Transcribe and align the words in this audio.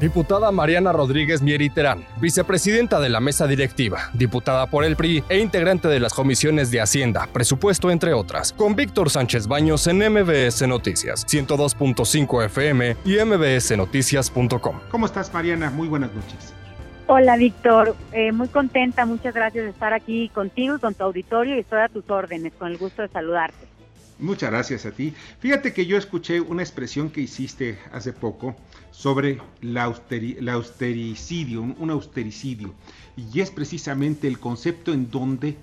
Diputada 0.00 0.52
Mariana 0.52 0.92
Rodríguez 0.92 1.42
Mieriterán, 1.42 2.04
vicepresidenta 2.20 3.00
de 3.00 3.08
la 3.08 3.18
mesa 3.18 3.48
directiva, 3.48 4.10
diputada 4.12 4.66
por 4.66 4.84
el 4.84 4.94
PRI 4.94 5.24
e 5.28 5.40
integrante 5.40 5.88
de 5.88 5.98
las 5.98 6.14
comisiones 6.14 6.70
de 6.70 6.80
Hacienda, 6.80 7.28
Presupuesto, 7.32 7.90
entre 7.90 8.12
otras, 8.12 8.52
con 8.52 8.76
Víctor 8.76 9.10
Sánchez 9.10 9.48
Baños 9.48 9.88
en 9.88 9.98
MBS 9.98 10.68
Noticias, 10.68 11.26
102.5 11.26 12.44
FM 12.44 12.96
y 13.04 13.16
mbsnoticias.com. 13.16 14.80
¿Cómo 14.88 15.06
estás, 15.06 15.34
Mariana? 15.34 15.70
Muy 15.70 15.88
buenas 15.88 16.12
noches. 16.14 16.54
Hola, 17.08 17.36
Víctor. 17.36 17.96
Eh, 18.12 18.30
muy 18.30 18.48
contenta, 18.48 19.04
muchas 19.04 19.34
gracias 19.34 19.64
de 19.64 19.70
estar 19.70 19.94
aquí 19.94 20.28
contigo 20.28 20.76
y 20.76 20.78
con 20.78 20.94
tu 20.94 21.02
auditorio 21.02 21.56
y 21.56 21.60
estoy 21.60 21.80
a 21.80 21.88
tus 21.88 22.08
órdenes, 22.08 22.52
con 22.52 22.70
el 22.70 22.78
gusto 22.78 23.02
de 23.02 23.08
saludarte. 23.08 23.66
Muchas 24.20 24.50
gracias 24.50 24.84
a 24.84 24.90
ti. 24.90 25.14
Fíjate 25.38 25.72
que 25.72 25.86
yo 25.86 25.96
escuché 25.96 26.40
una 26.40 26.62
expresión 26.62 27.08
que 27.08 27.20
hiciste 27.20 27.78
hace 27.92 28.12
poco 28.12 28.56
sobre 28.90 29.40
la, 29.60 29.84
austericidio, 29.84 31.62
un 31.62 31.90
austericidio. 31.90 32.74
Y 33.16 33.40
es 33.40 33.52
precisamente 33.52 34.26
el 34.26 34.40
concepto 34.40 34.92
en 34.92 35.08
donde, 35.08 35.56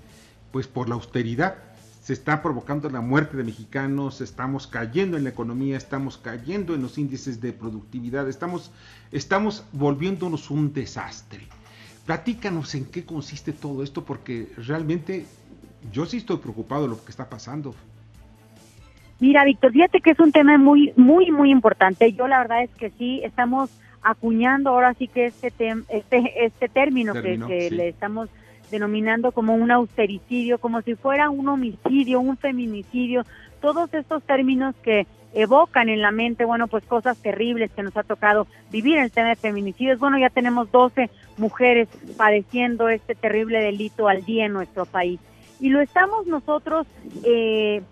pues 0.52 0.66
por 0.66 0.88
la 0.88 0.94
austeridad, 0.94 1.56
se 2.02 2.14
está 2.14 2.40
provocando 2.40 2.88
la 2.88 3.02
muerte 3.02 3.36
de 3.36 3.44
mexicanos, 3.44 4.22
estamos 4.22 4.66
cayendo 4.66 5.18
en 5.18 5.24
la 5.24 5.30
economía, 5.30 5.76
estamos 5.76 6.16
cayendo 6.16 6.74
en 6.74 6.80
los 6.80 6.96
índices 6.96 7.42
de 7.42 7.52
productividad, 7.52 8.26
estamos, 8.26 8.70
estamos 9.12 9.64
volviéndonos 9.72 10.50
un 10.50 10.72
desastre. 10.72 11.46
Platícanos 12.06 12.74
en 12.74 12.86
qué 12.86 13.04
consiste 13.04 13.52
todo 13.52 13.82
esto, 13.82 14.04
porque 14.04 14.50
realmente 14.56 15.26
yo 15.92 16.06
sí 16.06 16.18
estoy 16.18 16.38
preocupado 16.38 16.84
de 16.84 16.88
lo 16.88 17.04
que 17.04 17.10
está 17.10 17.28
pasando. 17.28 17.74
Mira, 19.18 19.44
Víctor, 19.44 19.72
fíjate 19.72 20.00
que 20.00 20.10
es 20.10 20.20
un 20.20 20.32
tema 20.32 20.58
muy, 20.58 20.92
muy, 20.96 21.30
muy 21.30 21.50
importante. 21.50 22.12
Yo 22.12 22.28
la 22.28 22.38
verdad 22.38 22.62
es 22.62 22.70
que 22.70 22.90
sí, 22.90 23.22
estamos 23.24 23.70
acuñando 24.02 24.70
ahora 24.70 24.94
sí 24.94 25.08
que 25.08 25.26
este, 25.26 25.74
este, 25.88 26.44
este 26.44 26.68
término, 26.68 27.14
que, 27.14 27.70
le 27.70 27.88
estamos 27.88 28.28
denominando 28.70 29.32
como 29.32 29.54
un 29.54 29.70
austericidio, 29.70 30.58
como 30.58 30.82
si 30.82 30.94
fuera 30.94 31.30
un 31.30 31.48
homicidio, 31.48 32.20
un 32.20 32.36
feminicidio, 32.36 33.24
todos 33.60 33.92
estos 33.94 34.22
términos 34.22 34.74
que 34.82 35.06
evocan 35.34 35.88
en 35.88 36.02
la 36.02 36.10
mente, 36.10 36.44
bueno, 36.44 36.66
pues 36.66 36.84
cosas 36.84 37.18
terribles 37.18 37.70
que 37.72 37.82
nos 37.82 37.96
ha 37.96 38.02
tocado 38.02 38.46
vivir 38.70 38.98
en 38.98 39.04
el 39.04 39.10
tema 39.10 39.30
de 39.30 39.36
feminicidios. 39.36 39.98
Bueno, 39.98 40.18
ya 40.18 40.30
tenemos 40.30 40.70
12 40.70 41.10
mujeres 41.36 41.88
padeciendo 42.16 42.88
este 42.88 43.14
terrible 43.14 43.60
delito 43.60 44.08
al 44.08 44.24
día 44.24 44.46
en 44.46 44.52
nuestro 44.52 44.86
país. 44.86 45.20
Y 45.58 45.70
lo 45.70 45.80
estamos 45.80 46.26
nosotros 46.26 46.86
eh, 47.24 47.82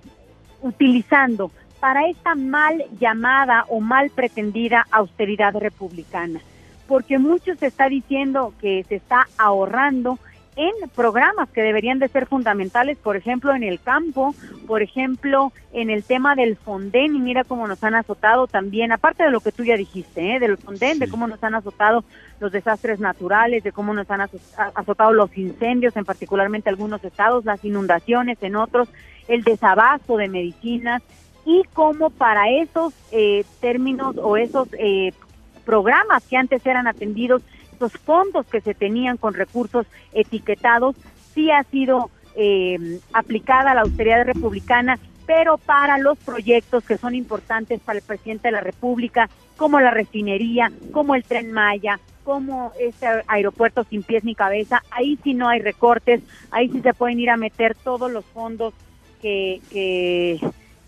utilizando 0.62 1.50
para 1.80 2.08
esta 2.08 2.34
mal 2.34 2.84
llamada 2.98 3.66
o 3.68 3.80
mal 3.80 4.10
pretendida 4.10 4.86
austeridad 4.90 5.54
republicana, 5.54 6.40
porque 6.88 7.18
mucho 7.18 7.54
se 7.56 7.66
está 7.66 7.88
diciendo 7.88 8.54
que 8.60 8.84
se 8.88 8.96
está 8.96 9.26
ahorrando 9.36 10.18
en 10.56 10.72
programas 10.94 11.48
que 11.50 11.62
deberían 11.62 11.98
de 11.98 12.08
ser 12.08 12.26
fundamentales, 12.26 12.96
por 12.98 13.16
ejemplo, 13.16 13.54
en 13.54 13.62
el 13.62 13.80
campo, 13.80 14.34
por 14.66 14.82
ejemplo, 14.82 15.52
en 15.72 15.90
el 15.90 16.04
tema 16.04 16.36
del 16.36 16.56
Fonden, 16.56 17.16
y 17.16 17.18
mira 17.18 17.44
cómo 17.44 17.66
nos 17.66 17.82
han 17.82 17.94
azotado 17.94 18.46
también, 18.46 18.92
aparte 18.92 19.24
de 19.24 19.30
lo 19.30 19.40
que 19.40 19.52
tú 19.52 19.64
ya 19.64 19.76
dijiste, 19.76 20.36
¿eh? 20.36 20.40
del 20.40 20.56
Fonden, 20.56 21.00
de 21.00 21.08
cómo 21.08 21.26
nos 21.26 21.42
han 21.42 21.54
azotado 21.54 22.04
los 22.38 22.52
desastres 22.52 23.00
naturales, 23.00 23.64
de 23.64 23.72
cómo 23.72 23.94
nos 23.94 24.08
han 24.10 24.20
azotado 24.74 25.12
los 25.12 25.36
incendios, 25.36 25.96
en 25.96 26.04
particularmente 26.04 26.68
algunos 26.68 27.02
estados, 27.02 27.44
las 27.44 27.64
inundaciones 27.64 28.38
en 28.40 28.56
otros, 28.56 28.88
el 29.28 29.42
desabasto 29.42 30.16
de 30.16 30.28
medicinas 30.28 31.02
y 31.44 31.62
cómo 31.72 32.10
para 32.10 32.50
esos 32.50 32.94
eh, 33.12 33.44
términos 33.60 34.16
o 34.16 34.36
esos 34.36 34.68
eh, 34.78 35.12
programas 35.64 36.24
que 36.24 36.36
antes 36.36 36.64
eran 36.66 36.86
atendidos, 36.86 37.42
esos 37.74 37.92
fondos 37.92 38.46
que 38.46 38.60
se 38.60 38.74
tenían 38.74 39.16
con 39.16 39.34
recursos 39.34 39.86
etiquetados, 40.12 40.96
sí 41.34 41.50
ha 41.50 41.62
sido 41.64 42.10
eh, 42.36 43.00
aplicada 43.12 43.74
la 43.74 43.82
austeridad 43.82 44.24
republicana, 44.24 44.98
pero 45.26 45.58
para 45.58 45.98
los 45.98 46.18
proyectos 46.18 46.84
que 46.84 46.98
son 46.98 47.14
importantes 47.14 47.80
para 47.80 47.98
el 47.98 48.04
presidente 48.04 48.48
de 48.48 48.52
la 48.52 48.60
República, 48.60 49.28
como 49.56 49.80
la 49.80 49.90
refinería, 49.90 50.70
como 50.92 51.14
el 51.14 51.24
tren 51.24 51.52
Maya, 51.52 51.98
como 52.24 52.72
este 52.80 53.06
aeropuerto 53.26 53.84
sin 53.84 54.02
pies 54.02 54.24
ni 54.24 54.34
cabeza, 54.34 54.82
ahí 54.90 55.18
sí 55.22 55.34
no 55.34 55.48
hay 55.48 55.60
recortes, 55.60 56.22
ahí 56.50 56.70
sí 56.70 56.80
se 56.80 56.94
pueden 56.94 57.20
ir 57.20 57.30
a 57.30 57.36
meter 57.36 57.74
todos 57.74 58.10
los 58.10 58.24
fondos 58.24 58.74
que, 59.24 60.38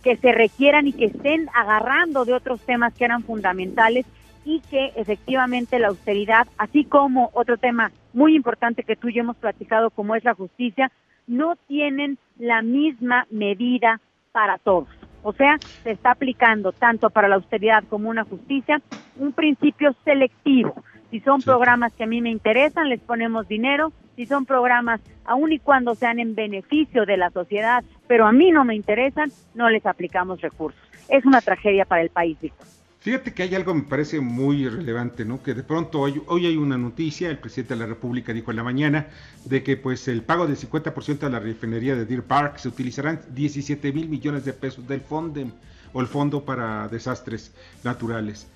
que, 0.03 0.17
se 0.17 0.33
requieran 0.33 0.87
y 0.87 0.93
que 0.93 1.07
estén 1.07 1.49
agarrando 1.53 2.25
de 2.25 2.35
otros 2.35 2.61
temas 2.61 2.95
que 2.95 3.05
eran 3.05 3.25
fundamentales 3.25 4.07
y 4.45 4.61
que 4.71 4.93
efectivamente 4.95 5.81
la 5.81 5.89
austeridad, 5.89 6.47
así 6.59 6.85
como 6.85 7.31
otro 7.33 7.57
tema 7.57 7.91
muy 8.13 8.37
importante 8.37 8.85
que 8.85 8.95
tú 8.95 9.09
y 9.09 9.15
yo 9.15 9.23
hemos 9.23 9.37
platicado 9.37 9.91
como 9.91 10.15
es 10.15 10.23
la 10.23 10.35
justicia, 10.35 10.93
no 11.27 11.57
tienen 11.67 12.19
la 12.39 12.63
misma 12.63 13.27
medida 13.31 14.01
para 14.31 14.59
todos. 14.59 14.89
O 15.25 15.33
sea, 15.33 15.59
se 15.83 15.91
está 15.91 16.13
aplicando 16.13 16.71
tanto 16.71 17.11
para 17.11 17.27
la 17.27 17.35
austeridad 17.35 17.83
como 17.89 18.09
una 18.09 18.23
justicia 18.23 18.81
un 19.19 19.33
principio 19.33 19.97
selectivo. 20.05 20.75
Si 21.11 21.19
son 21.21 21.41
programas 21.41 21.93
que 21.95 22.05
a 22.05 22.07
mí 22.07 22.21
me 22.21 22.31
interesan, 22.31 22.89
les 22.89 23.01
ponemos 23.01 23.49
dinero. 23.49 23.93
Si 24.16 24.27
son 24.27 24.47
programas, 24.47 25.00
aun 25.25 25.53
y 25.53 25.59
cuando 25.59 25.94
sean 25.94 26.19
en 26.19 26.34
beneficio 26.34 27.04
de 27.06 27.16
la 27.16 27.31
sociedad, 27.31 27.84
pero 28.09 28.27
a 28.27 28.32
mí 28.32 28.50
no 28.50 28.65
me 28.65 28.75
interesan, 28.75 29.31
no 29.54 29.69
les 29.71 29.84
aplicamos 29.87 30.41
recursos. 30.41 30.81
Es 31.09 31.25
una 31.25 31.41
tragedia 31.41 31.84
para 31.84 32.03
el 32.03 32.10
país, 32.10 32.37
Víctor. 32.41 32.66
Fíjate 33.00 33.32
que 33.32 33.44
hay 33.44 33.55
algo 33.55 33.72
que 33.72 33.78
me 33.78 33.84
parece 33.84 34.19
muy 34.19 34.69
relevante, 34.69 35.25
¿no? 35.25 35.41
Que 35.41 35.55
de 35.55 35.62
pronto 35.62 36.00
hoy, 36.00 36.21
hoy, 36.26 36.47
hay 36.47 36.56
una 36.56 36.76
noticia, 36.76 37.31
el 37.31 37.38
presidente 37.38 37.75
de 37.75 37.81
la 37.81 37.87
República 37.87 38.32
dijo 38.32 38.50
en 38.50 38.56
la 38.56 38.65
mañana, 38.65 39.06
de 39.44 39.62
que 39.62 39.76
pues 39.76 40.09
el 40.09 40.22
pago 40.22 40.49
del 40.49 40.56
50% 40.56 41.19
de 41.19 41.31
la 41.31 41.38
refinería 41.38 41.94
de 41.94 42.05
Deer 42.05 42.25
Park 42.25 42.56
se 42.56 42.66
utilizarán 42.66 43.21
17 43.28 43.93
mil 43.93 44.09
millones 44.09 44.44
de 44.44 44.53
pesos 44.55 44.88
del 44.88 45.03
FONDEM 45.03 45.53
o 45.93 46.00
el 46.00 46.09
Fondo 46.09 46.44
para 46.44 46.88
Desastres 46.88 47.55
Naturales 47.84 48.49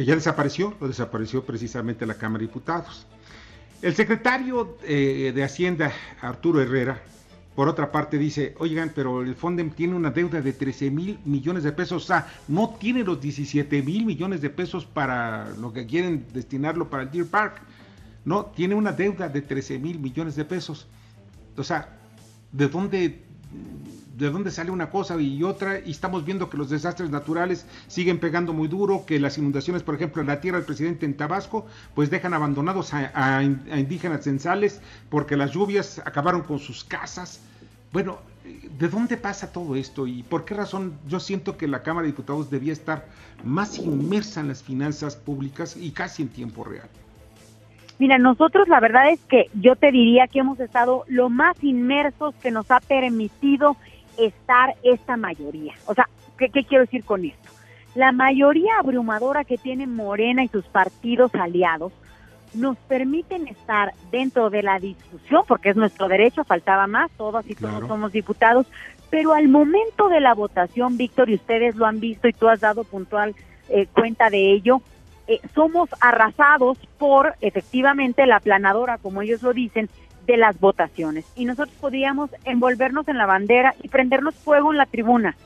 que 0.00 0.06
ya 0.06 0.14
desapareció, 0.14 0.74
lo 0.80 0.88
desapareció 0.88 1.44
precisamente 1.44 2.06
la 2.06 2.14
Cámara 2.14 2.40
de 2.40 2.46
Diputados. 2.46 3.06
El 3.82 3.94
secretario 3.94 4.76
eh, 4.84 5.32
de 5.34 5.42
Hacienda, 5.42 5.90
Arturo 6.20 6.60
Herrera, 6.60 7.00
por 7.54 7.66
otra 7.66 7.90
parte 7.90 8.18
dice, 8.18 8.54
oigan, 8.58 8.92
pero 8.94 9.22
el 9.22 9.34
Fondem 9.34 9.70
tiene 9.70 9.94
una 9.94 10.10
deuda 10.10 10.42
de 10.42 10.52
13 10.52 10.90
mil 10.90 11.18
millones 11.24 11.62
de 11.62 11.72
pesos, 11.72 12.04
o 12.04 12.06
sea, 12.06 12.26
no 12.46 12.76
tiene 12.78 13.02
los 13.02 13.20
17 13.20 13.82
mil 13.82 14.04
millones 14.04 14.42
de 14.42 14.50
pesos 14.50 14.84
para 14.84 15.48
lo 15.56 15.72
que 15.72 15.86
quieren 15.86 16.26
destinarlo 16.32 16.90
para 16.90 17.04
el 17.04 17.10
Deer 17.10 17.26
Park, 17.26 17.62
no, 18.26 18.46
tiene 18.46 18.74
una 18.74 18.92
deuda 18.92 19.28
de 19.28 19.40
13 19.40 19.78
mil 19.78 19.98
millones 19.98 20.36
de 20.36 20.44
pesos. 20.44 20.86
O 21.56 21.64
sea, 21.64 21.88
¿de 22.52 22.68
dónde 22.68 23.22
de 24.20 24.30
dónde 24.30 24.50
sale 24.50 24.70
una 24.70 24.90
cosa 24.90 25.18
y 25.18 25.42
otra, 25.42 25.80
y 25.80 25.90
estamos 25.90 26.26
viendo 26.26 26.50
que 26.50 26.58
los 26.58 26.68
desastres 26.68 27.08
naturales 27.08 27.66
siguen 27.88 28.20
pegando 28.20 28.52
muy 28.52 28.68
duro, 28.68 29.06
que 29.06 29.18
las 29.18 29.38
inundaciones, 29.38 29.82
por 29.82 29.94
ejemplo, 29.94 30.20
en 30.20 30.28
la 30.28 30.42
tierra 30.42 30.58
del 30.58 30.66
presidente 30.66 31.06
en 31.06 31.16
Tabasco, 31.16 31.66
pues 31.94 32.10
dejan 32.10 32.34
abandonados 32.34 32.92
a, 32.92 33.42
indígenas 33.42 34.24
censales 34.24 34.82
porque 35.08 35.36
las 35.36 35.52
lluvias 35.52 36.00
acabaron 36.04 36.42
con 36.42 36.58
sus 36.58 36.84
casas. 36.84 37.40
Bueno, 37.92 38.18
¿de 38.78 38.88
dónde 38.88 39.16
pasa 39.16 39.52
todo 39.52 39.74
esto 39.74 40.06
y 40.06 40.22
por 40.22 40.44
qué 40.44 40.54
razón 40.54 40.92
yo 41.08 41.18
siento 41.18 41.56
que 41.56 41.66
la 41.66 41.82
Cámara 41.82 42.02
de 42.02 42.12
Diputados 42.12 42.50
debía 42.50 42.74
estar 42.74 43.08
más 43.42 43.78
inmersa 43.78 44.40
en 44.40 44.48
las 44.48 44.62
finanzas 44.62 45.16
públicas 45.16 45.78
y 45.78 45.92
casi 45.92 46.22
en 46.22 46.28
tiempo 46.28 46.62
real? 46.62 46.90
Mira, 47.98 48.18
nosotros 48.18 48.68
la 48.68 48.80
verdad 48.80 49.10
es 49.10 49.20
que 49.20 49.50
yo 49.54 49.76
te 49.76 49.92
diría 49.92 50.26
que 50.26 50.40
hemos 50.40 50.60
estado 50.60 51.04
lo 51.08 51.30
más 51.30 51.62
inmersos 51.62 52.34
que 52.36 52.50
nos 52.50 52.70
ha 52.70 52.80
permitido 52.80 53.76
estar 54.26 54.74
esta 54.82 55.16
mayoría. 55.16 55.74
O 55.86 55.94
sea, 55.94 56.08
¿qué, 56.38 56.50
quiero 56.50 56.84
decir 56.84 57.04
con 57.04 57.24
esto? 57.24 57.50
La 57.94 58.12
mayoría 58.12 58.78
abrumadora 58.78 59.44
que 59.44 59.58
tiene 59.58 59.86
Morena 59.86 60.44
y 60.44 60.48
sus 60.48 60.64
partidos 60.66 61.34
aliados 61.34 61.92
nos 62.54 62.76
permiten 62.76 63.48
estar 63.48 63.92
dentro 64.10 64.50
de 64.50 64.62
la 64.62 64.78
discusión, 64.78 65.42
porque 65.46 65.70
es 65.70 65.76
nuestro 65.76 66.08
derecho, 66.08 66.44
faltaba 66.44 66.86
más, 66.86 67.10
todos 67.12 67.48
y 67.48 67.54
todos 67.54 67.86
somos 67.86 68.12
diputados, 68.12 68.66
pero 69.08 69.34
al 69.34 69.48
momento 69.48 70.08
de 70.08 70.20
la 70.20 70.34
votación, 70.34 70.96
Víctor, 70.96 71.30
y 71.30 71.34
ustedes 71.34 71.76
lo 71.76 71.86
han 71.86 72.00
visto 72.00 72.28
y 72.28 72.32
tú 72.32 72.48
has 72.48 72.60
dado 72.60 72.84
puntual 72.84 73.34
eh, 73.68 73.86
cuenta 73.86 74.30
de 74.30 74.52
ello, 74.52 74.82
eh, 75.26 75.40
somos 75.54 75.88
arrasados 76.00 76.78
por 76.98 77.34
efectivamente 77.40 78.26
la 78.26 78.40
planadora, 78.40 78.98
como 78.98 79.22
ellos 79.22 79.42
lo 79.42 79.52
dicen, 79.52 79.88
de 80.26 80.36
las 80.36 80.58
votaciones. 80.60 81.24
Y 81.36 81.44
nosotros 81.44 81.76
podíamos 81.80 82.30
envolvernos 82.44 83.08
en 83.08 83.18
la 83.18 83.26
bandera 83.26 83.74
y 83.82 83.88
prendernos 83.88 84.34
fuego 84.34 84.72
en 84.72 84.78
la 84.78 84.86
tribuna. 84.86 85.36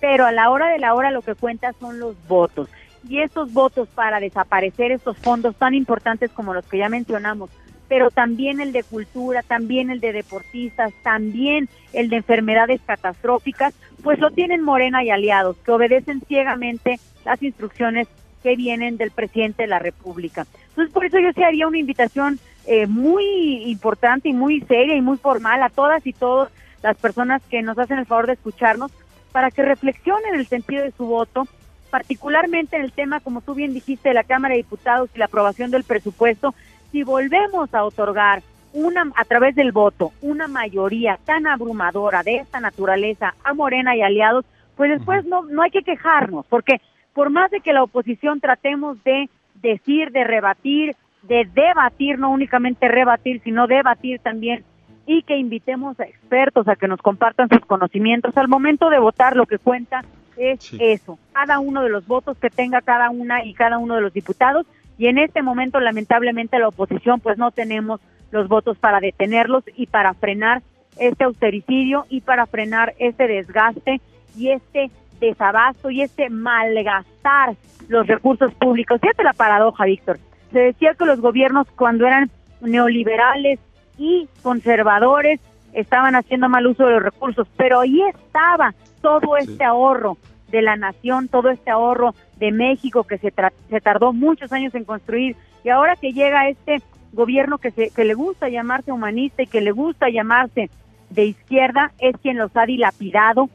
Pero 0.00 0.26
a 0.26 0.32
la 0.32 0.50
hora 0.50 0.68
de 0.68 0.78
la 0.78 0.94
hora 0.94 1.10
lo 1.10 1.22
que 1.22 1.34
cuenta 1.34 1.72
son 1.80 1.98
los 1.98 2.16
votos. 2.28 2.68
Y 3.08 3.20
esos 3.20 3.52
votos 3.52 3.88
para 3.94 4.20
desaparecer 4.20 4.92
estos 4.92 5.16
fondos 5.18 5.56
tan 5.56 5.74
importantes 5.74 6.30
como 6.30 6.54
los 6.54 6.64
que 6.66 6.78
ya 6.78 6.88
mencionamos, 6.88 7.50
pero 7.88 8.10
también 8.10 8.60
el 8.60 8.72
de 8.72 8.82
cultura, 8.82 9.42
también 9.42 9.90
el 9.90 10.00
de 10.00 10.12
deportistas, 10.12 10.92
también 11.02 11.68
el 11.92 12.08
de 12.08 12.16
enfermedades 12.16 12.80
catastróficas, 12.86 13.74
pues 14.02 14.18
lo 14.18 14.30
tienen 14.30 14.62
Morena 14.62 15.04
y 15.04 15.10
aliados, 15.10 15.56
que 15.58 15.72
obedecen 15.72 16.22
ciegamente 16.26 16.98
las 17.24 17.42
instrucciones 17.42 18.08
que 18.42 18.56
vienen 18.56 18.96
del 18.96 19.10
presidente 19.10 19.62
de 19.62 19.68
la 19.68 19.78
República. 19.78 20.46
Entonces, 20.70 20.92
por 20.92 21.04
eso 21.04 21.18
yo 21.18 21.32
sí 21.32 21.42
haría 21.42 21.66
una 21.66 21.78
invitación 21.78 22.38
eh, 22.66 22.86
muy 22.86 23.70
importante 23.70 24.28
y 24.28 24.32
muy 24.32 24.60
seria 24.62 24.96
y 24.96 25.00
muy 25.00 25.16
formal 25.16 25.62
a 25.62 25.68
todas 25.68 26.06
y 26.06 26.12
todas 26.12 26.50
las 26.82 26.96
personas 26.96 27.42
que 27.50 27.62
nos 27.62 27.78
hacen 27.78 27.98
el 27.98 28.06
favor 28.06 28.26
de 28.26 28.34
escucharnos 28.34 28.90
para 29.32 29.50
que 29.50 29.62
reflexionen 29.62 30.34
el 30.34 30.46
sentido 30.46 30.84
de 30.84 30.92
su 30.92 31.06
voto, 31.06 31.46
particularmente 31.90 32.76
en 32.76 32.82
el 32.82 32.92
tema, 32.92 33.20
como 33.20 33.40
tú 33.40 33.54
bien 33.54 33.74
dijiste, 33.74 34.10
de 34.10 34.14
la 34.14 34.24
Cámara 34.24 34.52
de 34.52 34.58
Diputados 34.58 35.10
y 35.14 35.18
la 35.18 35.24
aprobación 35.24 35.70
del 35.70 35.84
presupuesto, 35.84 36.54
si 36.92 37.02
volvemos 37.02 37.74
a 37.74 37.84
otorgar 37.84 38.42
una 38.72 39.10
a 39.16 39.24
través 39.24 39.54
del 39.54 39.72
voto 39.72 40.12
una 40.20 40.48
mayoría 40.48 41.18
tan 41.24 41.46
abrumadora 41.46 42.22
de 42.22 42.36
esta 42.36 42.60
naturaleza 42.60 43.34
a 43.44 43.54
Morena 43.54 43.96
y 43.96 44.02
aliados, 44.02 44.44
pues 44.76 44.90
después 44.90 45.24
no 45.24 45.42
no 45.42 45.62
hay 45.62 45.70
que 45.70 45.82
quejarnos, 45.82 46.44
porque 46.46 46.80
por 47.12 47.30
más 47.30 47.50
de 47.50 47.60
que 47.60 47.72
la 47.72 47.82
oposición 47.82 48.40
tratemos 48.40 49.02
de 49.04 49.30
decir, 49.54 50.10
de 50.10 50.24
rebatir, 50.24 50.96
de 51.28 51.48
debatir, 51.54 52.18
no 52.18 52.30
únicamente 52.30 52.88
rebatir, 52.88 53.40
sino 53.42 53.66
debatir 53.66 54.20
también 54.20 54.64
y 55.06 55.22
que 55.22 55.36
invitemos 55.36 55.98
a 56.00 56.04
expertos 56.04 56.66
a 56.68 56.76
que 56.76 56.88
nos 56.88 57.00
compartan 57.00 57.48
sus 57.48 57.60
conocimientos. 57.60 58.36
Al 58.36 58.48
momento 58.48 58.90
de 58.90 58.98
votar 58.98 59.36
lo 59.36 59.46
que 59.46 59.58
cuenta 59.58 60.04
es 60.36 60.72
eso, 60.80 61.18
cada 61.32 61.60
uno 61.60 61.82
de 61.82 61.90
los 61.90 62.06
votos 62.06 62.36
que 62.38 62.50
tenga 62.50 62.80
cada 62.80 63.10
una 63.10 63.44
y 63.44 63.54
cada 63.54 63.78
uno 63.78 63.94
de 63.94 64.00
los 64.00 64.12
diputados 64.12 64.66
y 64.98 65.06
en 65.06 65.18
este 65.18 65.42
momento 65.42 65.78
lamentablemente 65.78 66.58
la 66.58 66.68
oposición 66.68 67.20
pues 67.20 67.38
no 67.38 67.50
tenemos 67.52 68.00
los 68.32 68.48
votos 68.48 68.76
para 68.78 68.98
detenerlos 68.98 69.62
y 69.76 69.86
para 69.86 70.14
frenar 70.14 70.62
este 70.98 71.24
austericidio 71.24 72.06
y 72.08 72.20
para 72.20 72.46
frenar 72.46 72.94
este 72.98 73.28
desgaste 73.28 74.00
y 74.36 74.50
este 74.50 74.90
desabasto 75.20 75.90
y 75.90 76.02
este 76.02 76.30
malgastar 76.30 77.54
los 77.88 78.06
recursos 78.06 78.52
públicos. 78.54 79.00
Fíjate 79.00 79.22
la 79.22 79.32
paradoja, 79.32 79.84
Víctor. 79.84 80.18
Se 80.54 80.60
decía 80.60 80.94
que 80.94 81.04
los 81.04 81.20
gobiernos 81.20 81.66
cuando 81.74 82.06
eran 82.06 82.30
neoliberales 82.60 83.58
y 83.98 84.28
conservadores 84.40 85.40
estaban 85.72 86.14
haciendo 86.14 86.48
mal 86.48 86.64
uso 86.68 86.86
de 86.86 86.92
los 86.92 87.02
recursos, 87.02 87.48
pero 87.56 87.80
ahí 87.80 88.00
estaba 88.02 88.72
todo 89.02 89.36
este 89.36 89.64
ahorro 89.64 90.16
de 90.52 90.62
la 90.62 90.76
nación, 90.76 91.26
todo 91.26 91.50
este 91.50 91.72
ahorro 91.72 92.14
de 92.36 92.52
México 92.52 93.02
que 93.02 93.18
se, 93.18 93.34
se 93.68 93.80
tardó 93.80 94.12
muchos 94.12 94.52
años 94.52 94.72
en 94.76 94.84
construir 94.84 95.34
y 95.64 95.70
ahora 95.70 95.96
que 95.96 96.12
llega 96.12 96.48
este 96.48 96.80
gobierno 97.12 97.58
que, 97.58 97.72
se, 97.72 97.90
que 97.90 98.04
le 98.04 98.14
gusta 98.14 98.48
llamarse 98.48 98.92
humanista 98.92 99.42
y 99.42 99.48
que 99.48 99.60
le 99.60 99.72
gusta 99.72 100.08
llamarse 100.08 100.70
de 101.10 101.24
izquierda 101.24 101.90
es 101.98 102.16
quien 102.18 102.38
los 102.38 102.56
ha 102.56 102.64
dilapidado 102.64 103.48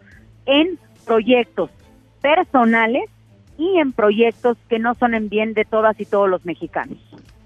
en 0.45 0.77
proyectos 1.05 1.69
personales 2.21 3.09
y 3.59 3.77
en 3.77 3.91
proyectos 3.91 4.57
que 4.69 4.79
no 4.79 4.95
son 4.95 5.13
en 5.13 5.29
bien 5.29 5.53
de 5.53 5.65
todas 5.65 6.00
y 6.00 6.06
todos 6.06 6.29
los 6.29 6.44
mexicanos. 6.45 6.97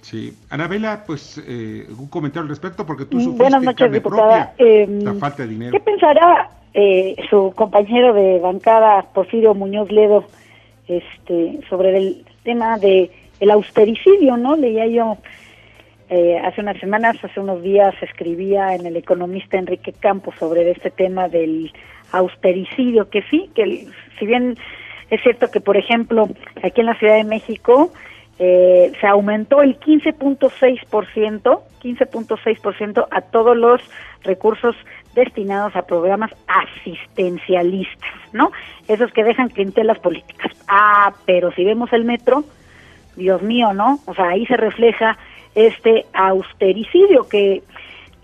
Sí, 0.02 0.38
Anabela, 0.50 1.04
pues 1.08 1.42
eh, 1.48 1.88
un 1.98 2.08
comentario 2.08 2.44
al 2.44 2.50
respecto 2.50 2.86
porque 2.86 3.06
tú 3.06 3.20
sufriste 3.20 3.42
Buenas 3.42 3.64
noches, 3.64 3.92
diputada. 3.92 4.54
Em, 4.58 5.02
la 5.02 5.14
falta 5.16 5.44
de 5.44 5.50
dinero. 5.50 5.72
¿Qué 5.72 5.80
pensará 5.80 6.50
eh, 6.74 7.16
su 7.30 7.52
compañero 7.56 8.14
de 8.14 8.40
bancada 8.40 9.02
Porfirio 9.14 9.56
Muñoz 9.56 9.92
Ledo 9.92 10.26
este, 10.88 11.60
sobre 11.70 11.98
el 11.98 12.26
tema 12.44 12.78
de 12.78 13.10
el 13.40 13.52
austericidio, 13.52 14.38
¿no? 14.38 14.56
Leía 14.56 14.86
yo 14.88 15.18
eh, 16.10 16.38
hace 16.38 16.62
unas 16.62 16.80
semanas, 16.80 17.18
hace 17.24 17.40
unos 17.40 17.64
días, 17.64 17.96
escribía 18.02 18.76
en 18.76 18.86
el 18.86 18.98
economista 18.98 19.58
Enrique 19.58 19.94
Campos 19.94 20.36
sobre 20.38 20.70
este 20.70 20.92
tema 20.92 21.28
del 21.28 21.72
austericidio, 22.12 23.10
que 23.10 23.24
sí, 23.24 23.50
que 23.56 23.88
si 24.20 24.26
bien 24.26 24.58
es 25.10 25.22
cierto 25.22 25.50
que, 25.52 25.62
por 25.62 25.78
ejemplo, 25.78 26.30
aquí 26.64 26.82
en 26.82 26.88
la 26.88 26.96
Ciudad 26.96 27.16
de 27.16 27.24
México 27.24 27.92
eh, 28.40 28.92
se 29.00 29.08
aumentó 29.08 29.62
el 29.62 29.80
15.6%, 29.80 31.62
15.6% 31.82 33.08
a 33.10 33.22
todos 33.22 33.56
los 33.56 33.82
recursos 34.24 34.76
destinados 35.14 35.76
a 35.76 35.86
programas 35.86 36.32
asistencialistas, 36.48 38.12
¿no? 38.32 38.52
Esos 38.88 39.12
que 39.12 39.24
dejan 39.24 39.50
clientelas 39.50 40.00
políticas. 40.00 40.52
Ah, 40.68 41.14
pero 41.26 41.52
si 41.52 41.64
vemos 41.64 41.94
el 41.94 42.06
metro, 42.06 42.44
Dios 43.16 43.42
mío, 43.44 43.74
¿no? 43.74 44.00
O 44.06 44.16
sea, 44.16 44.30
ahí 44.30 44.46
se 44.48 44.58
refleja 44.58 45.18
este 45.54 46.06
austericidio, 46.14 47.28
que, 47.28 47.62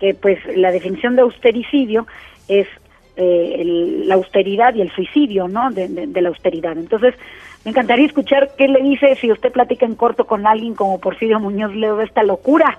que 0.00 0.14
pues 0.14 0.38
la 0.56 0.72
definición 0.72 1.14
de 1.14 1.22
austericidio 1.22 2.06
es 2.48 2.66
eh, 3.16 3.62
la 4.06 4.14
austeridad 4.14 4.74
y 4.74 4.82
el 4.82 4.90
suicidio, 4.90 5.48
¿no? 5.48 5.70
De, 5.70 5.88
la 5.88 6.28
austeridad. 6.28 6.76
Entonces, 6.76 7.14
me 7.64 7.70
encantaría 7.70 8.06
escuchar 8.06 8.50
qué 8.56 8.68
le 8.68 8.82
dice 8.82 9.16
si 9.16 9.30
usted 9.30 9.52
platica 9.52 9.86
en 9.86 9.94
corto 9.94 10.26
con 10.26 10.46
alguien 10.46 10.74
como 10.74 11.00
Porfirio 11.00 11.40
Muñoz 11.40 11.74
Leo 11.74 11.96
de 11.96 12.04
esta 12.04 12.22
locura. 12.22 12.78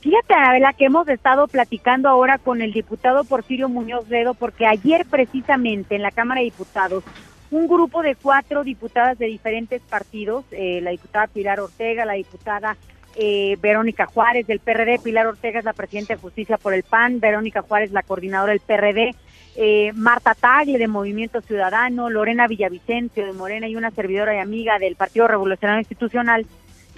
Fíjate, 0.00 0.32
Anabela, 0.32 0.72
que 0.72 0.86
hemos 0.86 1.06
estado 1.08 1.46
platicando 1.46 2.08
ahora 2.08 2.38
con 2.38 2.62
el 2.62 2.72
diputado 2.72 3.24
Porfirio 3.24 3.68
Muñoz 3.68 4.08
Ledo, 4.08 4.32
porque 4.32 4.66
ayer 4.66 5.04
precisamente 5.04 5.94
en 5.94 6.02
la 6.02 6.10
Cámara 6.10 6.40
de 6.40 6.46
Diputados, 6.46 7.04
un 7.50 7.68
grupo 7.68 8.02
de 8.02 8.14
cuatro 8.14 8.64
diputadas 8.64 9.18
de 9.18 9.26
diferentes 9.26 9.82
partidos, 9.82 10.44
eh, 10.52 10.80
la 10.82 10.92
diputada 10.92 11.26
Pilar 11.26 11.60
Ortega, 11.60 12.04
la 12.04 12.14
diputada 12.14 12.76
eh, 13.16 13.56
Verónica 13.60 14.06
Juárez 14.06 14.46
del 14.46 14.60
PRD, 14.60 15.00
Pilar 15.02 15.26
Ortega 15.26 15.58
es 15.58 15.64
la 15.64 15.72
presidenta 15.72 16.14
de 16.14 16.20
Justicia 16.20 16.58
por 16.58 16.74
el 16.74 16.82
PAN, 16.82 17.20
Verónica 17.20 17.62
Juárez 17.62 17.92
la 17.92 18.02
coordinadora 18.02 18.52
del 18.52 18.60
PRD, 18.60 19.14
eh, 19.56 19.92
Marta 19.94 20.34
Tagle 20.34 20.78
de 20.78 20.88
Movimiento 20.88 21.40
Ciudadano, 21.40 22.08
Lorena 22.08 22.46
Villavicencio 22.46 23.26
de 23.26 23.32
Morena 23.32 23.68
y 23.68 23.76
una 23.76 23.90
servidora 23.90 24.34
y 24.34 24.38
amiga 24.38 24.78
del 24.78 24.96
Partido 24.96 25.26
Revolucionario 25.26 25.80
Institucional. 25.80 26.46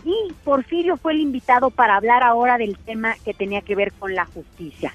Y 0.04 0.32
Porfirio 0.44 0.96
fue 0.96 1.12
el 1.12 1.20
invitado 1.20 1.70
para 1.70 1.96
hablar 1.96 2.22
ahora 2.22 2.58
del 2.58 2.76
tema 2.76 3.14
que 3.24 3.34
tenía 3.34 3.62
que 3.62 3.76
ver 3.76 3.92
con 3.92 4.14
la 4.14 4.26
justicia. 4.26 4.92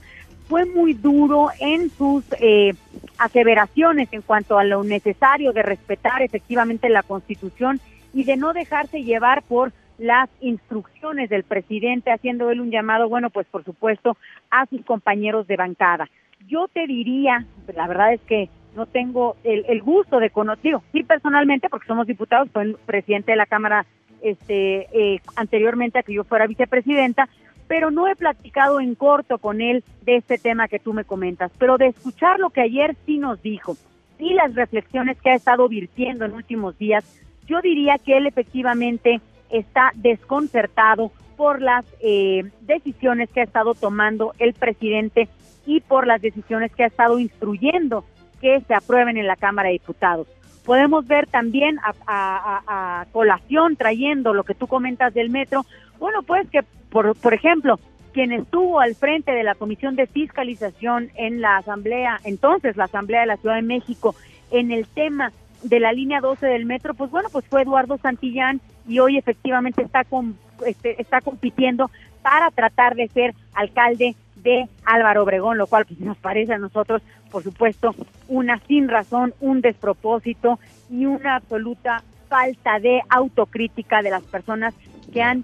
Fue 0.48 0.66
muy 0.66 0.94
duro 0.94 1.50
en 1.60 1.90
sus 1.90 2.24
eh, 2.40 2.74
aseveraciones 3.18 4.10
en 4.12 4.22
cuanto 4.22 4.60
a 4.60 4.64
lo 4.64 4.84
necesario 4.84 5.52
de 5.52 5.64
respetar 5.64 6.22
efectivamente 6.22 6.90
la 6.90 7.04
Constitución 7.04 7.82
y 8.14 8.24
de 8.24 8.38
no 8.38 8.54
dejarse 8.54 9.04
llevar 9.04 9.44
por 9.44 9.74
las 9.98 10.30
instrucciones 10.42 11.30
del 11.30 11.44
presidente, 11.44 12.12
haciendo 12.12 12.50
él 12.52 12.62
un 12.62 12.72
llamado, 12.72 13.10
bueno, 13.10 13.30
pues 13.30 13.48
por 13.48 13.64
supuesto, 13.64 14.18
a 14.52 14.66
sus 14.68 14.84
compañeros 14.86 15.48
de 15.48 15.58
bancada. 15.58 16.08
Yo 16.48 16.68
te 16.68 16.86
diría, 16.88 17.46
la 17.76 17.88
verdad 17.88 18.14
es 18.14 18.22
que 18.22 18.50
no 18.76 18.86
tengo 18.86 19.36
el, 19.44 19.82
gusto 19.82 20.20
de 20.20 20.30
conocer, 20.30 20.78
sí 20.92 21.04
personalmente, 21.04 21.68
porque 21.68 21.88
somos 21.88 22.06
diputados, 22.06 22.50
soy 22.54 22.78
presidente 22.86 23.32
de 23.32 23.38
la 23.38 23.48
Cámara 23.48 23.86
este, 24.22 24.88
eh, 24.94 25.20
anteriormente 25.36 26.00
a 26.00 26.04
que 26.04 26.14
yo 26.14 26.24
fuera 26.24 26.46
vicepresidenta, 26.46 27.28
pero 27.68 27.92
no 27.92 28.08
he 28.08 28.16
platicado 28.16 28.80
en 28.80 28.96
corto 28.96 29.40
con 29.40 29.62
él 29.62 29.84
de 30.04 30.18
este 30.18 30.38
tema 30.38 30.68
que 30.68 30.80
tú 30.80 30.94
me 30.94 31.04
comentas, 31.04 31.52
pero 31.58 31.78
de 31.78 31.88
escuchar 31.88 32.40
lo 32.40 32.52
que 32.52 32.62
ayer 32.62 32.96
sí 33.06 33.18
nos 33.18 33.42
dijo 33.42 33.76
y 34.20 34.34
las 34.34 34.56
reflexiones 34.56 35.20
que 35.22 35.32
ha 35.32 35.36
estado 35.36 35.68
virtiendo 35.68 36.26
en 36.26 36.34
últimos 36.34 36.78
días, 36.78 37.04
yo 37.48 37.62
diría 37.62 37.98
que 37.98 38.18
él 38.18 38.28
efectivamente 38.28 39.22
está 39.50 39.92
desconcertado 39.96 41.12
por 41.36 41.62
las 41.62 41.86
eh, 42.02 42.50
decisiones 42.62 43.30
que 43.30 43.42
ha 43.42 43.44
estado 43.44 43.76
tomando 43.76 44.34
el 44.40 44.54
presidente 44.54 45.30
y 45.66 45.82
por 45.82 46.08
las 46.08 46.22
decisiones 46.22 46.74
que 46.74 46.84
ha 46.84 46.88
estado 46.88 47.20
instruyendo 47.20 48.04
que 48.42 48.62
se 48.62 48.74
aprueben 48.74 49.18
en 49.18 49.28
la 49.28 49.36
Cámara 49.36 49.68
de 49.68 49.74
Diputados. 49.74 50.28
Podemos 50.66 51.08
ver 51.08 51.28
también 51.28 51.80
a, 51.86 53.06
colación 53.14 53.78
trayendo 53.78 54.34
lo 54.34 54.44
que 54.44 54.54
tú 54.54 54.68
comentas 54.68 55.14
del 55.14 55.30
metro. 55.30 55.66
Bueno, 55.98 56.24
pues 56.24 56.50
que, 56.50 56.62
por, 56.90 57.16
por 57.16 57.34
ejemplo, 57.34 57.80
quien 58.12 58.34
estuvo 58.34 58.80
al 58.80 58.96
frente 58.96 59.32
de 59.32 59.44
la 59.44 59.56
Comisión 59.56 59.96
de 59.96 60.08
Fiscalización 60.08 61.10
en 61.16 61.40
la 61.40 61.58
Asamblea, 61.58 62.20
entonces 62.24 62.76
la 62.76 62.86
Asamblea 62.86 63.22
de 63.22 63.28
la 63.28 63.38
Ciudad 63.38 63.56
de 63.56 63.62
México, 63.62 64.16
en 64.52 64.72
el 64.72 64.88
tema 64.88 65.32
de 65.64 65.80
la 65.80 65.94
línea 65.94 66.20
12 66.20 66.46
del 66.46 66.66
metro, 66.66 66.94
pues 66.94 67.12
bueno, 67.12 67.30
pues 67.32 67.46
fue 67.46 67.62
Eduardo 67.62 67.98
Santillán 67.98 68.60
y 68.88 69.00
hoy 69.00 69.18
efectivamente 69.18 69.82
está 69.82 70.04
con, 70.04 70.38
este, 70.66 71.02
está 71.02 71.22
compitiendo 71.22 71.90
para 72.22 72.52
tratar 72.52 72.96
de 72.96 73.08
ser 73.10 73.34
alcalde 73.54 74.16
de 74.36 74.68
Álvaro 74.86 75.24
Obregón, 75.24 75.58
lo 75.58 75.68
cual 75.68 75.86
pues, 75.86 76.00
nos 76.00 76.18
parece 76.18 76.54
a 76.54 76.58
nosotros, 76.58 77.02
por 77.32 77.44
supuesto, 77.44 77.96
una 78.28 78.60
sin 78.68 78.88
razón, 78.88 79.34
un 79.40 79.62
despropósito 79.62 80.60
y 80.90 81.06
una 81.06 81.36
absoluta 81.36 82.04
falta 82.30 82.80
de 82.80 83.02
autocrítica 83.10 84.02
de 84.02 84.10
las 84.10 84.24
personas 84.24 84.74
que 85.12 85.22
han 85.22 85.44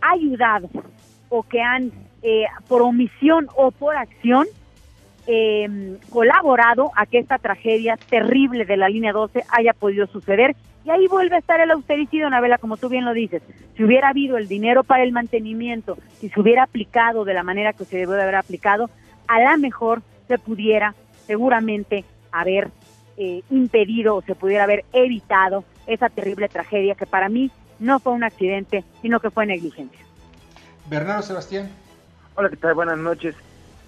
ayudado 0.00 0.68
o 1.28 1.42
que 1.42 1.60
han, 1.60 1.92
eh, 2.22 2.44
por 2.68 2.82
omisión 2.82 3.48
o 3.56 3.70
por 3.70 3.96
acción, 3.96 4.46
eh, 5.26 5.98
colaborado 6.10 6.90
a 6.96 7.04
que 7.04 7.18
esta 7.18 7.38
tragedia 7.38 7.98
terrible 8.08 8.64
de 8.64 8.78
la 8.78 8.88
línea 8.88 9.12
12 9.12 9.44
haya 9.50 9.74
podido 9.74 10.06
suceder. 10.06 10.56
Y 10.88 10.90
ahí 10.90 11.06
vuelve 11.06 11.36
a 11.36 11.40
estar 11.40 11.60
el 11.60 11.70
austericidio, 11.70 12.30
Navela, 12.30 12.56
como 12.56 12.78
tú 12.78 12.88
bien 12.88 13.04
lo 13.04 13.12
dices. 13.12 13.42
Si 13.76 13.84
hubiera 13.84 14.08
habido 14.08 14.38
el 14.38 14.48
dinero 14.48 14.84
para 14.84 15.02
el 15.02 15.12
mantenimiento, 15.12 15.98
si 16.18 16.30
se 16.30 16.40
hubiera 16.40 16.62
aplicado 16.62 17.26
de 17.26 17.34
la 17.34 17.42
manera 17.42 17.74
que 17.74 17.84
se 17.84 17.98
debió 17.98 18.14
de 18.14 18.22
haber 18.22 18.36
aplicado, 18.36 18.88
a 19.26 19.38
la 19.38 19.58
mejor 19.58 20.00
se 20.28 20.38
pudiera 20.38 20.94
seguramente 21.26 22.06
haber 22.32 22.70
eh, 23.18 23.42
impedido 23.50 24.16
o 24.16 24.22
se 24.22 24.34
pudiera 24.34 24.64
haber 24.64 24.86
evitado 24.94 25.62
esa 25.86 26.08
terrible 26.08 26.48
tragedia 26.48 26.94
que 26.94 27.04
para 27.04 27.28
mí 27.28 27.50
no 27.78 28.00
fue 28.00 28.14
un 28.14 28.24
accidente, 28.24 28.82
sino 29.02 29.20
que 29.20 29.30
fue 29.30 29.44
negligencia. 29.44 30.00
Bernardo 30.88 31.20
Sebastián. 31.20 31.68
Hola, 32.34 32.48
¿qué 32.48 32.56
tal? 32.56 32.72
Buenas 32.72 32.96
noches. 32.96 33.34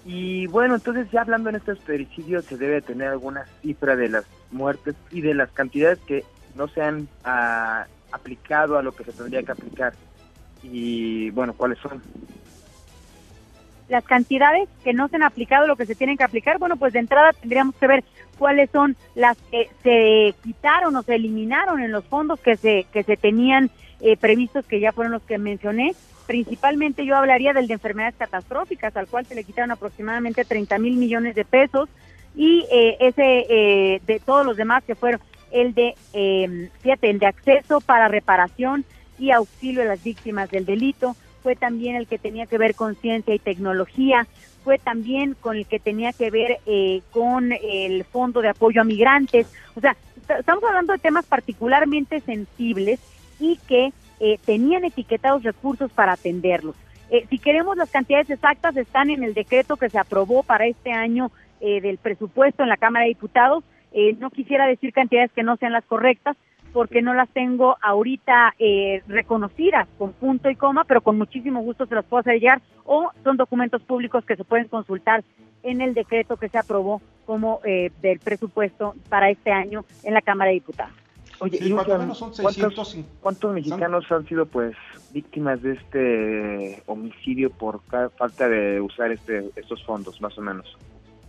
Y 0.05 0.45
bueno, 0.47 0.75
entonces 0.75 1.09
ya 1.09 1.21
hablando 1.21 1.49
en 1.49 1.55
estos 1.55 1.79
pericidios 1.79 2.45
se 2.45 2.57
debe 2.57 2.79
tener 2.83 3.07
alguna 3.07 3.47
cifra 3.63 3.95
de 3.95 4.07
las 4.07 4.25
muertes 4.51 4.93
y 5.09 5.21
de 5.21 5.33
las 5.33 5.49
cantidades 5.49 5.97
que 6.05 6.25
no 6.55 6.67
se 6.67 6.81
han 6.81 7.07
ah, 7.23 7.85
aplicado 8.11 8.77
a 8.77 8.83
lo 8.83 8.91
que 8.91 9.03
se 9.03 9.13
tendría 9.13 9.43
que 9.43 9.51
aplicar. 9.51 9.93
Y 10.63 11.29
bueno, 11.31 11.53
¿cuáles 11.53 11.79
son? 11.79 12.01
Las 13.89 14.03
cantidades 14.05 14.69
que 14.83 14.93
no 14.93 15.07
se 15.07 15.17
han 15.17 15.23
aplicado, 15.23 15.67
lo 15.67 15.75
que 15.75 15.85
se 15.85 15.95
tienen 15.95 16.17
que 16.17 16.23
aplicar, 16.23 16.59
bueno, 16.59 16.77
pues 16.77 16.93
de 16.93 16.99
entrada 16.99 17.33
tendríamos 17.33 17.75
que 17.75 17.87
ver 17.87 18.03
cuáles 18.37 18.69
son 18.71 18.95
las 19.15 19.37
que 19.51 19.69
se 19.83 20.33
quitaron 20.43 20.95
o 20.95 21.03
se 21.03 21.15
eliminaron 21.15 21.81
en 21.81 21.91
los 21.91 22.05
fondos 22.05 22.39
que 22.39 22.55
se, 22.55 22.85
que 22.91 23.03
se 23.03 23.17
tenían 23.17 23.69
eh, 23.99 24.17
previstos, 24.17 24.65
que 24.65 24.79
ya 24.79 24.91
fueron 24.91 25.13
los 25.13 25.21
que 25.23 25.37
mencioné. 25.37 25.93
Principalmente 26.25 27.05
yo 27.05 27.17
hablaría 27.17 27.53
del 27.53 27.67
de 27.67 27.73
enfermedades 27.73 28.15
catastróficas, 28.17 28.95
al 28.95 29.07
cual 29.07 29.25
se 29.25 29.35
le 29.35 29.43
quitaron 29.43 29.71
aproximadamente 29.71 30.45
30 30.45 30.79
mil 30.79 30.95
millones 30.95 31.35
de 31.35 31.43
pesos, 31.43 31.89
y 32.33 32.65
eh, 32.71 32.97
ese 33.01 33.45
eh, 33.49 34.01
de 34.07 34.19
todos 34.19 34.45
los 34.45 34.55
demás 34.55 34.83
que 34.85 34.95
fueron 34.95 35.19
el 35.51 35.73
de, 35.73 35.95
eh, 36.13 36.69
fíjate, 36.81 37.09
el 37.09 37.19
de 37.19 37.27
acceso 37.27 37.81
para 37.81 38.07
reparación 38.07 38.85
y 39.19 39.31
auxilio 39.31 39.83
a 39.83 39.85
las 39.85 40.03
víctimas 40.03 40.49
del 40.49 40.65
delito, 40.65 41.15
fue 41.43 41.55
también 41.55 41.95
el 41.95 42.07
que 42.07 42.17
tenía 42.17 42.45
que 42.45 42.57
ver 42.57 42.75
con 42.75 42.95
ciencia 42.95 43.33
y 43.33 43.39
tecnología, 43.39 44.27
fue 44.63 44.77
también 44.77 45.35
con 45.39 45.57
el 45.57 45.65
que 45.65 45.79
tenía 45.79 46.13
que 46.13 46.29
ver 46.29 46.59
eh, 46.65 47.01
con 47.11 47.51
el 47.51 48.03
Fondo 48.05 48.41
de 48.41 48.49
Apoyo 48.49 48.81
a 48.81 48.83
Migrantes. 48.83 49.47
O 49.75 49.81
sea, 49.81 49.95
estamos 50.37 50.63
hablando 50.63 50.93
de 50.93 50.99
temas 50.99 51.25
particularmente 51.25 52.19
sensibles 52.19 52.99
y 53.39 53.57
que 53.67 53.91
eh, 54.19 54.37
tenían 54.45 54.85
etiquetados 54.85 55.43
recursos 55.43 55.91
para 55.91 56.13
atenderlos. 56.13 56.75
Eh, 57.09 57.25
si 57.29 57.39
queremos 57.39 57.75
las 57.75 57.89
cantidades 57.89 58.29
exactas, 58.29 58.77
están 58.77 59.09
en 59.09 59.23
el 59.23 59.33
decreto 59.33 59.77
que 59.77 59.89
se 59.89 59.97
aprobó 59.97 60.43
para 60.43 60.65
este 60.67 60.91
año 60.91 61.31
del 61.61 61.99
presupuesto 61.99 62.63
en 62.63 62.69
la 62.69 62.77
Cámara 62.77 63.03
de 63.03 63.09
Diputados 63.09 63.63
eh, 63.91 64.15
no 64.19 64.29
quisiera 64.29 64.67
decir 64.67 64.93
cantidades 64.93 65.31
que 65.31 65.43
no 65.43 65.57
sean 65.57 65.73
las 65.73 65.85
correctas 65.85 66.37
porque 66.73 67.01
no 67.01 67.13
las 67.13 67.29
tengo 67.29 67.75
ahorita 67.81 68.55
eh, 68.57 69.03
reconocidas 69.07 69.87
con 69.97 70.13
punto 70.13 70.49
y 70.49 70.55
coma, 70.55 70.85
pero 70.85 71.01
con 71.01 71.17
muchísimo 71.17 71.61
gusto 71.61 71.85
se 71.85 71.95
las 71.95 72.05
puedo 72.05 72.21
hacer 72.21 72.39
llegar 72.39 72.61
o 72.85 73.11
son 73.23 73.37
documentos 73.37 73.81
públicos 73.81 74.23
que 74.25 74.35
se 74.35 74.43
pueden 74.43 74.67
consultar 74.67 75.23
en 75.63 75.81
el 75.81 75.93
decreto 75.93 76.37
que 76.37 76.49
se 76.49 76.57
aprobó 76.57 77.01
como 77.25 77.59
eh, 77.65 77.91
del 78.01 78.19
presupuesto 78.19 78.95
para 79.09 79.29
este 79.29 79.51
año 79.51 79.85
en 80.03 80.13
la 80.13 80.21
Cámara 80.21 80.49
de 80.49 80.55
Diputados. 80.55 80.93
Oye, 81.39 81.59
¿cuántos, 83.21 83.53
mexicanos 83.53 84.05
han 84.11 84.27
sido 84.27 84.45
pues 84.45 84.75
víctimas 85.11 85.61
de 85.63 85.73
este 85.73 86.83
homicidio 86.85 87.49
por 87.49 87.81
falta 87.81 88.47
de 88.47 88.79
usar 88.79 89.11
este, 89.11 89.49
estos 89.55 89.83
fondos, 89.83 90.21
más 90.21 90.37
o 90.37 90.41
menos? 90.41 90.77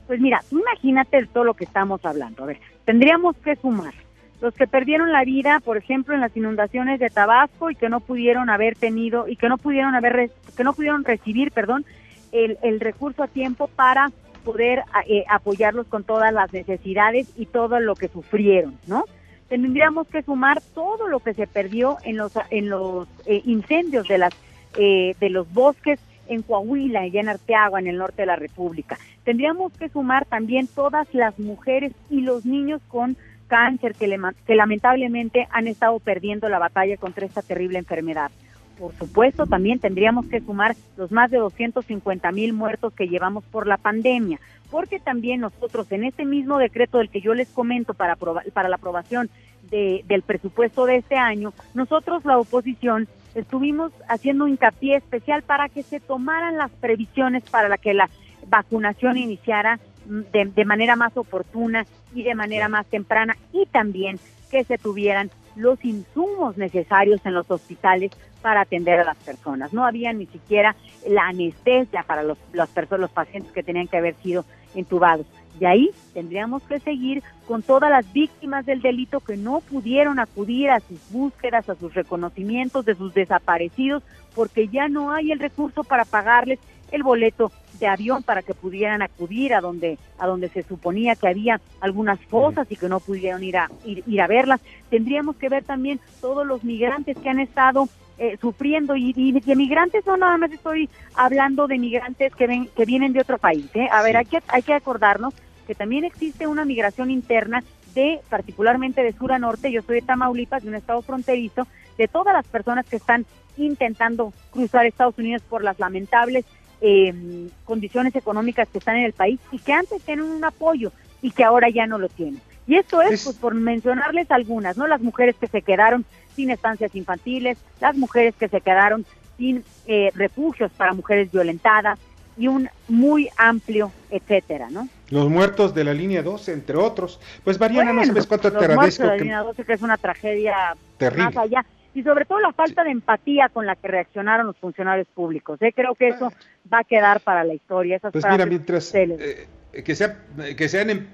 Pues 0.06 0.21
mira, 0.21 0.42
imagínate 0.50 1.26
todo 1.26 1.44
lo 1.44 1.54
que 1.54 1.64
estamos 1.64 2.04
hablando. 2.04 2.42
A 2.42 2.47
ver, 2.47 2.61
tendríamos 2.85 3.37
que 3.38 3.56
sumar 3.56 3.94
los 4.42 4.54
que 4.54 4.66
perdieron 4.66 5.12
la 5.12 5.25
vida, 5.25 5.61
por 5.64 5.76
ejemplo, 5.76 6.14
en 6.14 6.21
las 6.21 6.37
inundaciones 6.37 6.99
de 6.99 7.11
Tabasco 7.11 7.71
y 7.71 7.76
que 7.76 7.88
no 7.88 8.00
pudieron 8.00 8.50
haber 8.50 8.75
tenido 8.75 9.28
y 9.28 9.37
que 9.37 9.49
no 9.49 9.56
pudieron 9.56 9.94
haber 9.94 10.32
que 10.56 10.64
no 10.64 10.73
pudieron 10.73 11.04
recibir, 11.04 11.52
perdón, 11.52 11.87
el, 12.32 12.59
el 12.62 12.80
recurso 12.80 13.23
a 13.23 13.28
tiempo 13.28 13.68
para 13.68 14.11
poder 14.42 14.82
eh, 15.06 15.25
apoyarlos 15.28 15.87
con 15.87 16.02
todas 16.02 16.32
las 16.32 16.52
necesidades 16.52 17.28
y 17.37 17.47
todo 17.47 17.78
lo 17.78 17.94
que 17.94 18.09
sufrieron, 18.09 18.76
¿no? 18.88 19.04
Tendríamos 19.49 20.09
que 20.09 20.23
sumar 20.23 20.61
todo 20.75 21.06
lo 21.06 21.21
que 21.21 21.35
se 21.35 21.47
perdió 21.47 21.99
en 22.02 22.16
los 22.16 22.32
en 22.50 22.68
los 22.68 23.06
eh, 23.26 23.42
incendios 23.44 24.09
de 24.09 24.18
las 24.18 24.35
eh, 24.76 25.14
de 25.21 25.30
los 25.30 25.52
bosques 25.52 26.00
en 26.29 26.43
Coahuila 26.43 27.07
y 27.07 27.19
en 27.19 27.29
Arteagua, 27.29 27.81
en 27.81 27.87
el 27.87 27.99
norte 27.99 28.23
de 28.23 28.26
la 28.26 28.37
República. 28.37 28.99
Tendríamos 29.25 29.73
que 29.73 29.88
sumar 29.88 30.25
también 30.25 30.67
todas 30.67 31.12
las 31.14 31.38
mujeres 31.38 31.93
y 32.11 32.21
los 32.21 32.45
niños 32.45 32.81
con 32.88 33.17
cáncer 33.49 33.95
que, 33.95 34.19
que 34.47 34.55
lamentablemente 34.55 35.47
han 35.50 35.69
estado 35.69 35.99
perdiendo 36.00 36.49
la 36.49 36.59
batalla 36.59 36.97
contra 36.97 37.26
esta 37.26 37.43
terrible 37.43 37.79
enfermedad. 37.79 38.31
Por 38.79 38.95
supuesto, 38.95 39.47
también 39.47 39.79
tendríamos 39.79 40.26
que 40.26 40.41
sumar 40.41 40.75
los 40.97 41.12
más 41.12 41.31
de 41.31 41.38
250 41.38 42.33
mil 42.33 42.52
muertos 42.52 42.93
que 42.95 43.09
llevamos 43.09 43.45
por 43.45 43.67
la 43.67 43.76
pandemia, 43.76 44.41
porque 44.71 44.99
también 44.99 45.41
nosotros 45.41 45.93
en 45.93 46.05
este 46.05 46.25
mismo 46.25 46.59
decreto 46.59 46.99
del 46.99 47.11
que 47.11 47.21
yo 47.21 47.35
les 47.35 47.49
comento 47.50 47.95
para, 47.95 48.17
para 48.17 48.69
la 48.69 48.76
aprobación 48.76 49.29
del 49.71 50.23
presupuesto 50.23 50.87
de 50.87 50.97
este 50.97 51.17
año, 51.17 51.52
nosotros 51.75 52.25
la 52.25 52.38
oposición 52.38 53.09
estuvimos 53.35 53.93
haciendo 54.09 54.49
hincapié 54.49 54.97
especial 54.97 55.43
para 55.43 55.69
que 55.69 55.83
se 55.83 56.01
tomaran 56.01 56.57
las 56.57 56.71
previsiones 56.71 57.43
para 57.45 57.77
que 57.79 57.95
la 57.95 58.09
vacunación 58.49 59.17
iniciara 59.17 59.79
mm, 60.07 60.21
de, 60.33 60.45
de, 60.47 60.65
manera 60.65 60.97
más 60.97 61.17
oportuna 61.17 61.87
y 62.15 62.23
de 62.23 62.35
manera 62.35 62.69
más 62.69 62.87
temprana 62.87 63.37
y 63.53 63.67
también 63.67 64.19
que 64.51 64.65
se 64.65 64.79
tuvieran 64.79 65.31
los 65.57 65.85
insumos 65.85 66.57
necesarios 66.57 67.21
en 67.25 67.35
los 67.35 67.51
hospitales 67.51 68.12
para 68.43 68.62
atender 68.62 69.01
a 69.01 69.05
las 69.05 69.17
personas. 69.19 69.73
No 69.73 69.87
había 69.87 70.12
ni 70.12 70.27
siquiera 70.27 70.75
la 71.07 71.29
anestesia 71.29 72.03
para 72.03 72.23
los, 72.23 72.39
las 72.53 72.69
personas, 72.69 73.01
los 73.01 73.11
pacientes 73.11 73.53
que 73.53 73.62
tenían 73.62 73.89
que 73.89 73.97
haber 73.97 74.15
sido 74.17 74.45
entubados. 74.75 75.27
De 75.59 75.66
ahí 75.66 75.90
tendríamos 76.14 76.62
que 76.62 76.80
seguir 76.80 77.23
con 77.47 77.62
todas 77.62 77.90
las 77.90 78.11
víctimas 78.12 78.64
del 78.64 78.80
delito 78.80 79.21
que 79.21 79.37
no 79.37 79.61
pudieron 79.61 80.18
acudir 80.18 80.71
a 80.71 80.80
sus 80.80 80.99
búsquedas, 81.11 81.68
a 81.68 81.75
sus 81.75 81.94
reconocimientos 81.94 82.85
de 82.85 82.94
sus 82.94 83.12
desaparecidos, 83.14 84.02
porque 84.35 84.68
ya 84.68 84.88
no 84.88 85.12
hay 85.12 85.30
el 85.30 85.38
recurso 85.38 85.85
para 85.85 86.04
pagarles 86.04 86.59
el 86.90 87.02
boleto 87.02 87.50
de 87.80 87.87
avión 87.87 88.23
para 88.23 88.42
que 88.42 88.54
pudieran 88.54 89.02
acudir 89.02 89.54
a 89.54 89.61
donde 89.61 89.99
a 90.18 90.26
donde 90.26 90.49
se 90.49 90.62
suponía 90.62 91.16
que 91.16 91.26
había 91.26 91.61
algunas 91.80 92.21
fosas 92.21 92.71
y 92.71 92.76
que 92.76 92.88
no 92.88 93.00
pudieron 93.00 93.42
ir 93.42 93.56
a 93.56 93.71
ir, 93.85 94.21
a 94.21 94.26
verlas. 94.26 94.61
Tendríamos 94.90 95.37
que 95.37 95.49
ver 95.49 95.64
también 95.64 95.99
todos 96.21 96.47
los 96.47 96.62
migrantes 96.62 97.16
que 97.18 97.28
han 97.28 97.40
estado 97.40 97.88
eh, 98.19 98.37
sufriendo 98.40 98.95
y, 98.97 99.12
de 99.33 99.57
migrantes 99.57 100.07
no 100.07 100.16
nada 100.16 100.37
más 100.37 100.52
estoy 100.52 100.88
hablando 101.14 101.66
de 101.66 101.78
migrantes 101.78 102.35
que 102.35 102.47
ven 102.47 102.69
que 102.76 102.85
vienen 102.85 103.12
de 103.12 103.21
otro 103.21 103.38
país. 103.38 103.66
¿eh? 103.75 103.88
A 103.90 104.02
ver, 104.02 104.16
hay 104.16 104.26
que 104.26 104.38
hay 104.49 104.62
que 104.62 104.75
acordarnos 104.75 105.35
que 105.66 105.75
también 105.75 106.04
existe 106.04 106.47
una 106.47 106.64
migración 106.64 107.11
interna 107.11 107.62
de 107.95 108.21
particularmente 108.28 109.02
de 109.02 109.12
sur 109.12 109.33
a 109.33 109.38
norte. 109.38 109.73
Yo 109.73 109.83
soy 109.83 109.97
de 109.97 110.07
Tamaulipas, 110.07 110.62
de 110.62 110.69
un 110.69 110.75
estado 110.75 111.02
fronterizo, 111.02 111.66
de 111.99 112.09
todas 112.09 112.35
las 112.35 112.47
personas 112.47 112.87
que 112.87 112.97
están 112.97 113.26
intentando 113.57 114.33
cruzar 114.50 114.87
Estados 114.87 115.19
Unidos 115.19 115.42
por 115.49 115.62
las 115.62 115.78
lamentables 115.78 116.45
eh, 116.81 117.49
condiciones 117.64 118.14
económicas 118.16 118.69
que 118.69 118.78
están 118.78 118.97
en 118.97 119.04
el 119.04 119.12
país 119.12 119.38
y 119.52 119.59
que 119.59 119.73
antes 119.73 120.02
tenían 120.02 120.31
un 120.31 120.45
apoyo 120.45 120.92
y 121.21 121.31
que 121.31 121.45
ahora 121.45 121.69
ya 121.71 121.87
no 121.87 121.99
lo 121.99 122.09
tienen. 122.09 122.40
Y 122.66 122.76
esto 122.76 123.02
es, 123.02 123.25
pues, 123.25 123.37
por 123.37 123.54
mencionarles 123.54 124.31
algunas, 124.31 124.76
¿no? 124.76 124.87
Las 124.87 125.00
mujeres 125.00 125.37
que 125.37 125.49
se 125.49 125.62
quedaron 125.62 126.04
sin 126.35 126.51
estancias 126.51 126.95
infantiles, 126.95 127.59
las 127.81 127.97
mujeres 127.97 128.35
que 128.39 128.49
se 128.49 128.61
quedaron 128.61 129.05
sin 129.39 129.65
eh, 129.87 130.11
refugios 130.15 130.71
para 130.77 130.93
mujeres 130.93 131.31
violentadas 131.33 131.99
y 132.37 132.49
un 132.49 132.69
muy 132.89 133.29
amplio 133.37 133.93
etcétera, 134.11 134.69
¿no? 134.71 134.89
Los 135.11 135.29
muertos 135.29 135.75
de 135.75 135.85
la 135.85 135.93
línea 135.93 136.23
12, 136.23 136.53
entre 136.53 136.77
otros. 136.77 137.21
Pues 137.45 137.61
Mariana, 137.61 137.93
no 137.93 138.05
sabes 138.05 138.27
cuánto 138.27 138.51
te 138.51 138.59
agradezco. 138.59 139.03
De 139.03 139.09
la 139.09 139.17
línea 139.17 139.43
12, 139.43 139.65
que 139.65 139.73
es 139.75 139.83
una 139.83 139.99
tragedia 139.99 140.75
terrible. 140.99 141.25
más 141.25 141.37
allá 141.37 141.65
y 141.95 142.03
sobre 142.03 142.25
todo 142.25 142.41
la 142.41 142.53
falta 142.53 142.85
de 142.85 142.91
empatía 142.91 143.49
con 143.51 143.67
la 143.67 143.77
que 143.77 143.89
reaccionaron 143.89 144.47
los 144.47 144.57
funcionarios 144.57 145.07
públicos. 145.09 145.61
¿eh? 145.61 145.73
Creo 145.75 145.95
que 145.95 146.09
eso 146.09 146.33
va 146.73 146.81
a 146.81 146.85
quedar 146.85 147.21
para 147.21 147.45
la 147.45 147.55
historia. 147.55 147.97
Esas 147.97 148.12
pues 148.12 148.25
mira, 148.31 148.47
mientras 148.47 148.95
eh, 148.95 149.47
que, 149.85 149.95
sea, 149.95 150.25
que, 150.57 150.69
sean, 150.69 150.91
em, 150.91 151.07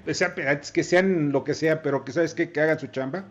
que 0.73 0.83
sean 0.83 1.31
lo 1.31 1.43
que 1.43 1.53
sea, 1.53 1.81
pero 1.81 2.05
que 2.05 2.11
sabes 2.11 2.33
qué? 2.33 2.51
que 2.51 2.61
hagan 2.61 2.79
su 2.79 2.87
chamba, 2.87 3.25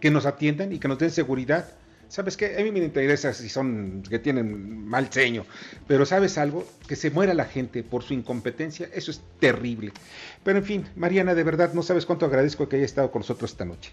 que 0.00 0.10
nos 0.10 0.26
atiendan 0.26 0.72
y 0.72 0.78
que 0.78 0.88
nos 0.88 0.98
den 0.98 1.10
seguridad. 1.10 1.66
¿Sabes 2.08 2.38
qué? 2.38 2.56
A 2.58 2.62
mí 2.62 2.70
me 2.70 2.78
interesa 2.78 3.34
si 3.34 3.50
son 3.50 4.02
que 4.08 4.18
tienen 4.18 4.86
mal 4.86 5.08
ceño, 5.08 5.44
pero 5.86 6.06
¿sabes 6.06 6.38
algo? 6.38 6.64
Que 6.88 6.96
se 6.96 7.10
muera 7.10 7.34
la 7.34 7.44
gente 7.44 7.82
por 7.82 8.02
su 8.02 8.14
incompetencia, 8.14 8.88
eso 8.94 9.10
es 9.10 9.22
terrible. 9.38 9.92
Pero 10.42 10.58
en 10.58 10.64
fin, 10.64 10.86
Mariana, 10.96 11.34
de 11.34 11.44
verdad, 11.44 11.74
no 11.74 11.82
sabes 11.82 12.06
cuánto 12.06 12.24
agradezco 12.24 12.66
que 12.66 12.76
haya 12.76 12.86
estado 12.86 13.10
con 13.10 13.20
nosotros 13.20 13.50
esta 13.50 13.66
noche. 13.66 13.92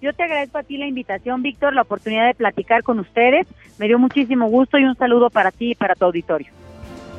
Yo 0.00 0.12
te 0.12 0.24
agradezco 0.24 0.58
a 0.58 0.62
ti 0.64 0.78
la 0.78 0.86
invitación, 0.86 1.42
Víctor, 1.42 1.74
la 1.74 1.82
oportunidad 1.82 2.26
de 2.26 2.34
platicar 2.34 2.82
con 2.82 2.98
ustedes. 2.98 3.46
Me 3.78 3.86
dio 3.86 3.98
muchísimo 3.98 4.48
gusto 4.48 4.78
y 4.78 4.84
un 4.84 4.96
saludo 4.96 5.30
para 5.30 5.52
ti 5.52 5.72
y 5.72 5.74
para 5.76 5.94
tu 5.94 6.04
auditorio. 6.04 6.52